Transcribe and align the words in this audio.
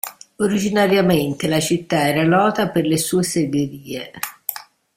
Originariamente, 0.37 1.47
la 1.47 1.59
città 1.59 2.07
era 2.07 2.23
nota 2.23 2.69
per 2.69 2.85
le 2.87 2.97
sue 2.97 3.21
segherie. 3.21 4.09